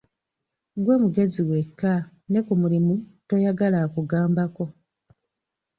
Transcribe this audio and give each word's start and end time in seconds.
Ggwe 0.77 0.93
mugezi 1.03 1.41
wekka, 1.49 1.93
ne 2.31 2.39
ku 2.45 2.53
mulimu 2.61 2.93
toyagala 3.27 3.77
akugambako. 3.85 4.65